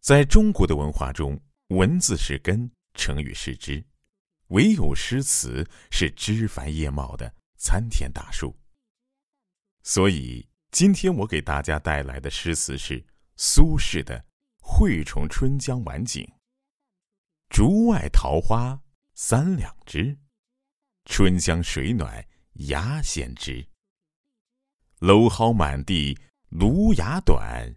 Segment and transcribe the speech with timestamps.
[0.00, 3.84] 在中国的文化中，文字是根，成语是枝，
[4.48, 8.56] 唯有诗词是枝繁叶茂的参天大树。
[9.82, 13.04] 所以，今天我给大家带来的诗词是
[13.36, 14.18] 苏轼的
[14.60, 16.22] 《惠崇春江晚景》
[17.50, 18.80] ：“竹外桃花
[19.14, 20.16] 三两枝，
[21.06, 22.26] 春江水暖
[22.68, 23.66] 鸭先知。
[25.00, 26.18] 蒌蒿满地
[26.50, 27.74] 芦芽短。”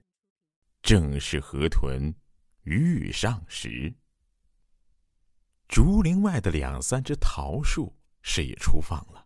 [0.82, 2.14] 正是河豚
[2.64, 3.94] 欲上时。
[5.68, 9.26] 竹林外的两三只桃树是也初放了，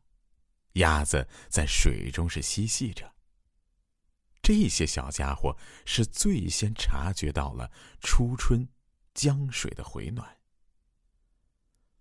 [0.73, 3.15] 鸭子在水中是嬉戏着。
[4.41, 8.67] 这些小家伙是最先察觉到了初春
[9.15, 10.37] 江水的回暖。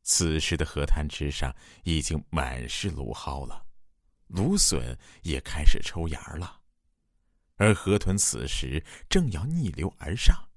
[0.03, 3.65] 此时的河滩之上已经满是芦蒿了，
[4.27, 6.61] 芦笋也开始抽芽了。
[7.57, 10.49] 而河豚此时正要逆流而上，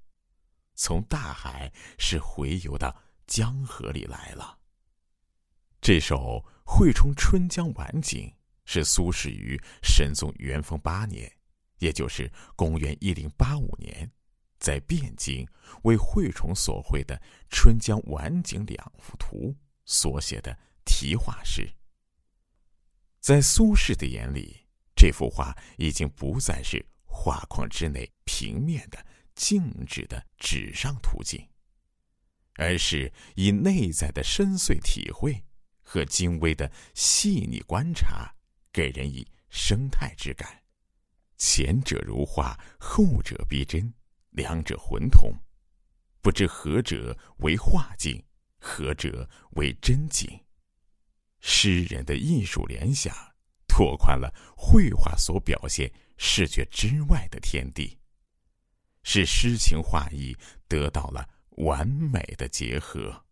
[0.74, 2.94] 从大海是回游到
[3.26, 4.58] 江河里来了。
[5.80, 6.16] 这首
[6.64, 8.28] 《惠崇春江晚景》
[8.64, 11.32] 是苏轼于神宗元丰八年，
[11.78, 14.10] 也就是公元一零八五年，
[14.58, 15.46] 在汴京
[15.84, 17.16] 为惠崇所绘的
[17.48, 21.70] 《春江晚景》两幅图所写的题画诗。
[23.20, 24.67] 在苏轼的眼里。
[25.00, 31.48] 这幅画已经不再是画框之内平面的静止的纸上图景，
[32.54, 35.40] 而是以内在的深邃体会
[35.82, 38.34] 和精微的细腻观察，
[38.72, 40.64] 给人以生态之感。
[41.36, 43.94] 前者如画，后者逼真，
[44.30, 45.32] 两者混同，
[46.20, 48.20] 不知何者为画境，
[48.58, 50.28] 何者为真景。
[51.38, 53.27] 诗人的艺术联想。
[53.78, 57.96] 拓宽了绘画所表现视觉之外的天地，
[59.04, 61.24] 使诗情画意得到了
[61.58, 63.24] 完美的结合。